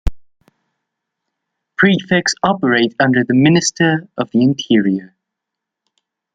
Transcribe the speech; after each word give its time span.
Prefects 1.77 2.33
operate 2.41 2.95
under 2.99 3.23
the 3.23 3.35
Minister 3.35 4.09
of 4.17 4.31
the 4.31 4.41
Interior. 4.41 5.13